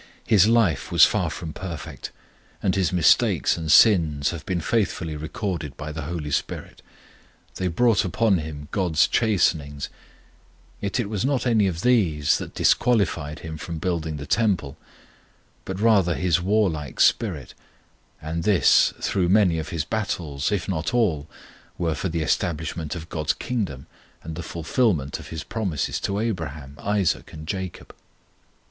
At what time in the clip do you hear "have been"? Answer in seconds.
4.31-4.59